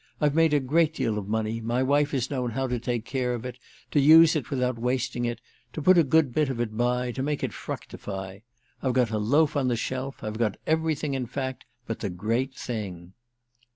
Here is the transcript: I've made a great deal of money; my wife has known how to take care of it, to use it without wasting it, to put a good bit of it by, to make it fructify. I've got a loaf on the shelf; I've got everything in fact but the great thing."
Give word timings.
I've 0.19 0.33
made 0.33 0.51
a 0.55 0.59
great 0.59 0.95
deal 0.95 1.19
of 1.19 1.27
money; 1.27 1.61
my 1.61 1.83
wife 1.83 2.09
has 2.09 2.31
known 2.31 2.49
how 2.49 2.65
to 2.65 2.79
take 2.79 3.05
care 3.05 3.35
of 3.35 3.45
it, 3.45 3.59
to 3.91 3.99
use 3.99 4.35
it 4.35 4.49
without 4.49 4.79
wasting 4.79 5.25
it, 5.25 5.39
to 5.73 5.81
put 5.83 5.95
a 5.95 6.03
good 6.03 6.33
bit 6.33 6.49
of 6.49 6.59
it 6.59 6.75
by, 6.75 7.11
to 7.11 7.21
make 7.21 7.43
it 7.43 7.53
fructify. 7.53 8.39
I've 8.81 8.93
got 8.93 9.11
a 9.11 9.19
loaf 9.19 9.55
on 9.55 9.67
the 9.67 9.75
shelf; 9.75 10.23
I've 10.23 10.39
got 10.39 10.57
everything 10.65 11.13
in 11.13 11.27
fact 11.27 11.65
but 11.85 11.99
the 11.99 12.09
great 12.09 12.55
thing." 12.55 13.13